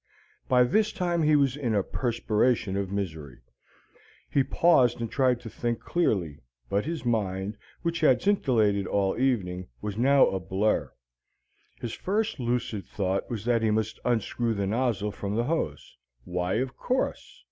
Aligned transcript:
By 0.47 0.63
this 0.63 0.91
time 0.91 1.21
he 1.21 1.35
was 1.35 1.55
in 1.55 1.75
a 1.75 1.83
perspiration 1.83 2.75
of 2.75 2.91
misery. 2.91 3.37
He 4.31 4.41
paused 4.43 4.99
and 4.99 5.11
tried 5.11 5.39
to 5.41 5.49
think 5.51 5.79
clearly, 5.79 6.39
but 6.71 6.85
his 6.85 7.05
mind, 7.05 7.55
which 7.83 7.99
had 7.99 8.19
scintillated 8.19 8.87
all 8.87 9.15
evening, 9.21 9.67
was 9.79 9.97
now 9.99 10.25
a 10.29 10.39
blur. 10.39 10.91
His 11.79 11.93
first 11.93 12.39
lucid 12.39 12.87
thought 12.87 13.29
was 13.29 13.45
that 13.45 13.61
he 13.61 13.69
must 13.69 13.99
unscrew 14.03 14.55
the 14.55 14.65
nozzle 14.65 15.11
from 15.11 15.35
the 15.35 15.43
hose. 15.43 15.95
Why, 16.23 16.55
of 16.55 16.75
course! 16.75 17.39